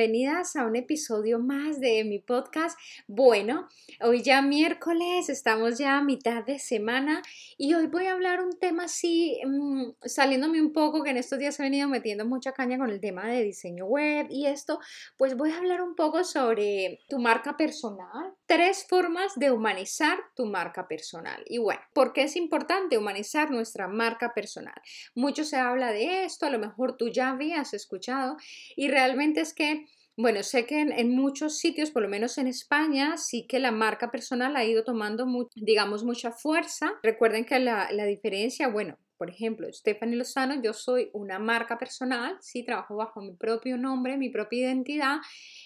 [0.00, 2.78] Bienvenidas a un episodio más de mi podcast.
[3.06, 3.68] Bueno,
[4.00, 7.20] hoy ya miércoles, estamos ya a mitad de semana
[7.58, 11.38] y hoy voy a hablar un tema así, mm, saliéndome un poco, que en estos
[11.38, 14.80] días he venido metiendo mucha caña con el tema de diseño web y esto,
[15.18, 20.46] pues voy a hablar un poco sobre tu marca personal, tres formas de humanizar tu
[20.46, 21.44] marca personal.
[21.44, 24.80] Y bueno, ¿por qué es importante humanizar nuestra marca personal?
[25.14, 28.38] Mucho se habla de esto, a lo mejor tú ya habías escuchado
[28.76, 29.89] y realmente es que,
[30.20, 34.10] bueno, sé que en, muchos sitios, por lo menos en España, sí que la marca
[34.10, 36.92] personal ha ido tomando, digamos, mucha fuerza.
[37.02, 42.38] Recuerden que la, la diferencia, bueno, por ejemplo, Stephanie Lozano, yo soy una marca personal,
[42.40, 45.18] sí, trabajo bajo mi propio nombre, mi propia identidad.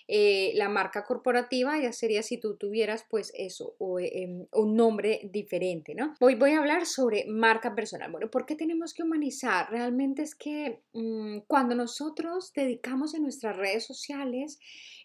[0.06, 5.20] Eh, la marca corporativa ya sería si tú tuvieras pues eso, o, em, un nombre
[5.32, 6.14] diferente, ¿no?
[6.20, 8.10] Hoy voy a hablar sobre marca personal.
[8.10, 9.70] Bueno, ¿por qué tenemos que humanizar?
[9.70, 14.58] Realmente es que mm, cuando nosotros dedicamos en nuestras redes sociales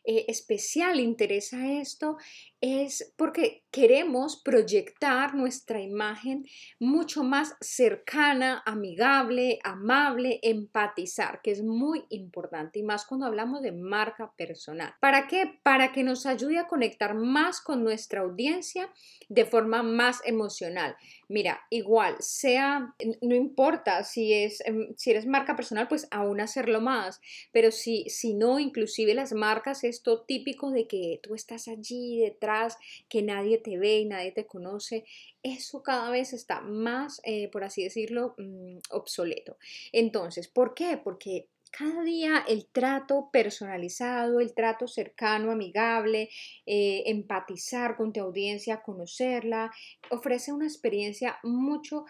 [0.05, 2.17] eh, especial interés a esto
[2.61, 6.45] es porque queremos proyectar nuestra imagen
[6.80, 13.72] mucho más cercana, amigable, amable, empatizar, que es muy importante y más cuando hablamos de
[13.72, 14.88] marca personal.
[14.99, 15.59] ¿Para qué?
[15.63, 18.91] Para que nos ayude a conectar más con nuestra audiencia
[19.27, 20.95] de forma más emocional.
[21.27, 26.81] Mira, igual, sea, no importa si, es, em, si eres marca personal, pues aún hacerlo
[26.81, 27.21] más,
[27.52, 32.77] pero si, si no, inclusive las marcas, esto típico de que tú estás allí detrás,
[33.08, 35.05] que nadie te ve y nadie te conoce,
[35.43, 39.58] eso cada vez está más, eh, por así decirlo, mm, obsoleto.
[39.91, 40.99] Entonces, ¿por qué?
[41.02, 46.30] Porque cada día el trato personalizado, el trato cercano, amigable,
[46.65, 49.71] eh, empatizar con tu audiencia, conocerla,
[50.09, 52.05] ofrece una experiencia mucho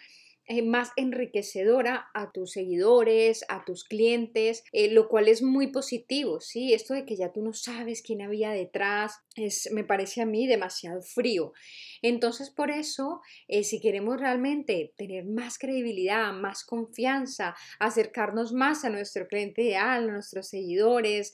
[0.64, 6.74] más enriquecedora a tus seguidores, a tus clientes, eh, lo cual es muy positivo, ¿sí?
[6.74, 10.48] Esto de que ya tú no sabes quién había detrás, es, me parece a mí
[10.48, 11.54] demasiado frío.
[12.02, 18.90] Entonces, por eso, eh, si queremos realmente tener más credibilidad, más confianza, acercarnos más a
[18.90, 21.34] nuestro cliente ideal, a nuestros seguidores,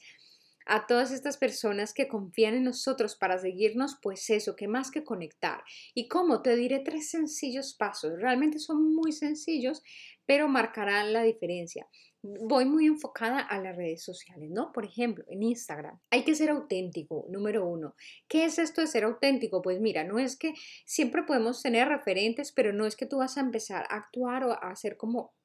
[0.65, 5.03] a todas estas personas que confían en nosotros para seguirnos, pues eso, que más que
[5.03, 5.63] conectar.
[5.93, 6.41] ¿Y cómo?
[6.41, 8.13] Te diré tres sencillos pasos.
[8.19, 9.83] Realmente son muy sencillos,
[10.25, 11.87] pero marcarán la diferencia.
[12.21, 14.71] Voy muy enfocada a las redes sociales, ¿no?
[14.71, 15.99] Por ejemplo, en Instagram.
[16.09, 17.93] Hay que ser auténtico, número uno.
[18.27, 19.61] ¿Qué es esto de ser auténtico?
[19.61, 20.53] Pues mira, no es que
[20.85, 24.53] siempre podemos tener referentes, pero no es que tú vas a empezar a actuar o
[24.53, 25.35] a hacer como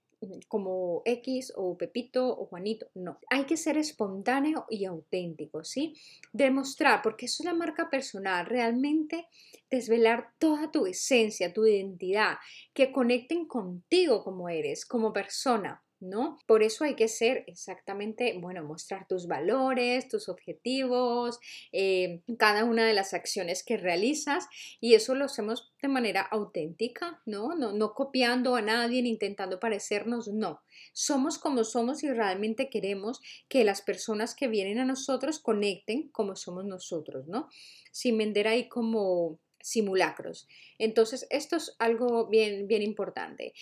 [0.48, 3.18] como X o Pepito o Juanito, no.
[3.30, 5.94] Hay que ser espontáneo y auténtico, ¿sí?
[6.32, 9.26] Demostrar, porque eso es la marca personal, realmente
[9.70, 12.38] desvelar toda tu esencia, tu identidad,
[12.74, 15.82] que conecten contigo como eres, como persona.
[16.00, 16.38] ¿No?
[16.46, 21.38] Por eso hay que ser exactamente, bueno, mostrar tus valores, tus objetivos,
[21.72, 24.48] eh, cada una de las acciones que realizas
[24.80, 27.54] y eso lo hacemos de manera auténtica, ¿no?
[27.54, 30.62] No, no copiando a nadie ni intentando parecernos, no.
[30.92, 36.36] Somos como somos y realmente queremos que las personas que vienen a nosotros conecten como
[36.36, 37.48] somos nosotros, ¿no?
[37.92, 40.48] Sin vender ahí como simulacros.
[40.78, 43.52] Entonces, esto es algo bien, bien importante.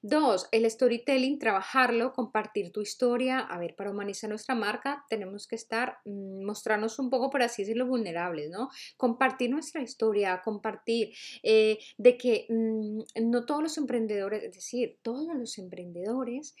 [0.00, 3.40] Dos, el storytelling, trabajarlo, compartir tu historia.
[3.40, 7.62] A ver, para humanizar nuestra marca tenemos que estar, mm, mostrarnos un poco, por así
[7.62, 8.70] decirlo, vulnerables, ¿no?
[8.96, 15.34] Compartir nuestra historia, compartir eh, de que mm, no todos los emprendedores, es decir, todos
[15.34, 16.54] los emprendedores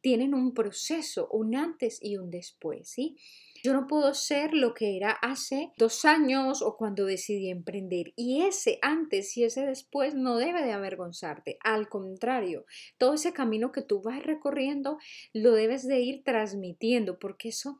[0.00, 3.16] tienen un proceso, un antes y un después, ¿sí?
[3.62, 8.12] Yo no puedo ser lo que era hace dos años o cuando decidí emprender.
[8.16, 11.58] Y ese antes y ese después no debe de avergonzarte.
[11.62, 12.64] Al contrario,
[12.98, 14.98] todo ese camino que tú vas recorriendo
[15.32, 17.76] lo debes de ir transmitiendo porque eso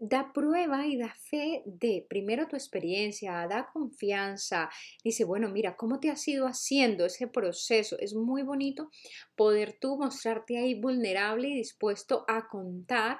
[0.00, 4.70] da prueba y da fe de primero tu experiencia, da confianza.
[5.04, 7.98] Dice, bueno, mira, ¿cómo te has ido haciendo ese proceso?
[7.98, 8.90] Es muy bonito
[9.36, 13.18] poder tú mostrarte ahí vulnerable y dispuesto a contar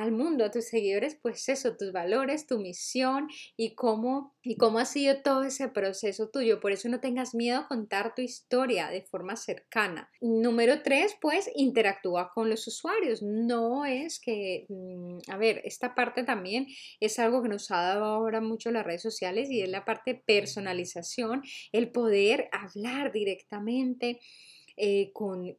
[0.00, 4.78] al mundo, a tus seguidores, pues eso, tus valores, tu misión y cómo, y cómo
[4.78, 6.60] ha sido todo ese proceso tuyo.
[6.60, 10.10] Por eso no tengas miedo a contar tu historia de forma cercana.
[10.20, 13.22] Número tres, pues interactúa con los usuarios.
[13.22, 16.66] No es que, mm, a ver, esta parte también
[17.00, 20.14] es algo que nos ha dado ahora mucho las redes sociales y es la parte
[20.14, 21.42] personalización,
[21.72, 24.20] el poder hablar directamente
[24.82, 25.58] eh, con,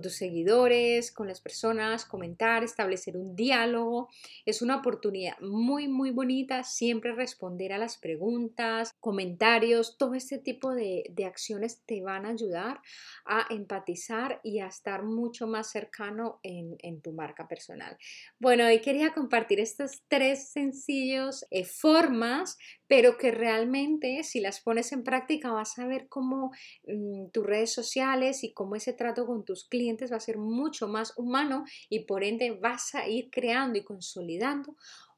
[0.00, 4.08] tus seguidores, con las personas, comentar, establecer un diálogo.
[4.44, 10.72] Es una oportunidad muy, muy bonita siempre responder a las preguntas, comentarios, todo este tipo
[10.76, 12.80] de, acciones te van a ayudar
[13.24, 17.98] a empatizar y a estar mucho más cercano en, tu marca personal.
[18.38, 22.58] Bueno, hoy quería compartir estas tres sencillos eh, formas
[22.88, 26.50] pero que realmente si las pones en práctica vas a ver cómo
[26.86, 30.88] mm, tus redes sociales y cómo ese trato con tus clientes va a ser mucho
[30.88, 34.76] más humano y por ende vas a ir creando y consolidando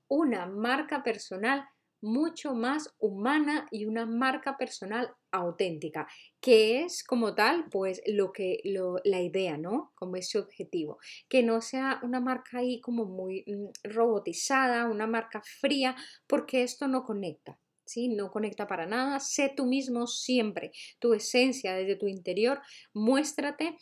[0.08, 1.64] una marca personal
[2.00, 6.06] mucho más humana y una marca personal auténtica,
[6.40, 8.60] que es como tal, pues lo que
[9.04, 9.92] la idea, ¿no?
[9.94, 10.98] Como ese objetivo,
[11.28, 15.96] que no sea una marca ahí como muy mm, robotizada, una marca fría,
[16.26, 17.58] porque esto no conecta.
[17.84, 18.08] ¿Sí?
[18.08, 19.18] No conecta para nada.
[19.18, 22.60] Sé tú mismo siempre, tu esencia desde tu interior.
[22.92, 23.78] Muéstrate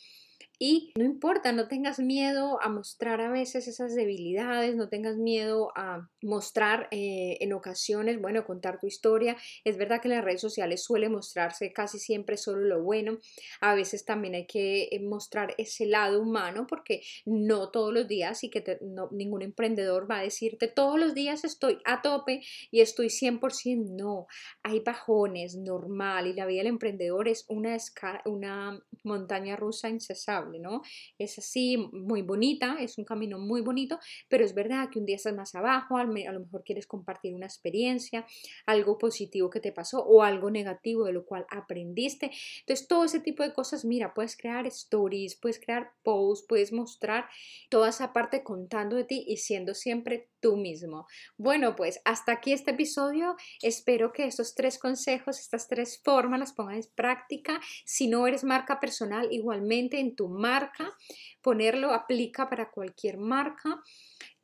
[0.59, 5.71] y no importa, no tengas miedo a mostrar a veces esas debilidades, no tengas miedo
[5.77, 9.37] a mostrar eh, en ocasiones, bueno, contar tu historia.
[9.65, 13.19] Es verdad que en las redes sociales suele mostrarse casi siempre solo lo bueno.
[13.61, 18.43] A veces también hay que eh, mostrar ese lado humano porque no todos los días
[18.43, 18.79] y que
[19.11, 23.97] ningún emprendedor va a decirte todos los días estoy a tope y estoy 100%.
[23.97, 24.27] No,
[24.63, 27.77] hay bajones, normal y la vida del emprendedor es una,
[28.25, 30.46] una montaña rusa incesable.
[30.59, 30.83] ¿No?
[31.19, 33.99] Es así, muy bonita, es un camino muy bonito,
[34.29, 37.47] pero es verdad que un día estás más abajo, a lo mejor quieres compartir una
[37.47, 38.27] experiencia,
[38.67, 42.31] algo positivo que te pasó o algo negativo de lo cual aprendiste.
[42.61, 47.27] Entonces, todo ese tipo de cosas, mira, puedes crear stories, puedes crear posts, puedes mostrar
[47.69, 51.09] toda esa parte contando de ti y siendo siempre mismo.
[51.37, 53.35] Bueno, pues hasta aquí este episodio.
[53.63, 57.61] Espero que estos tres consejos, estas tres formas las pongas en práctica.
[57.85, 60.95] Si no eres marca personal, igualmente en tu marca,
[61.41, 63.83] ponerlo aplica para cualquier marca.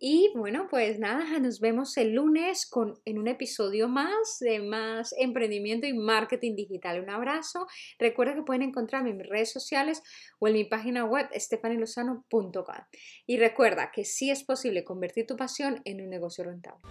[0.05, 5.15] Y bueno, pues nada, nos vemos el lunes con, en un episodio más de más
[5.17, 7.01] emprendimiento y marketing digital.
[7.01, 7.69] Un abrazo.
[8.01, 10.03] Recuerda que pueden encontrarme en mis redes sociales
[10.41, 12.53] o en mi página web estefanilosano.com.
[13.29, 16.83] Y recuerda que sí es posible convertir tu pasión en un negocio rentable.